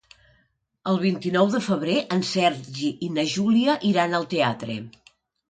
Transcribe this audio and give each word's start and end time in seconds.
El 0.91 0.95
vint-i-nou 1.03 1.51
de 1.55 1.61
febrer 1.65 1.97
en 2.15 2.23
Sergi 2.31 2.91
i 3.09 3.11
na 3.19 3.27
Júlia 3.35 3.77
iran 3.93 4.19
al 4.23 4.27
teatre. 4.35 4.81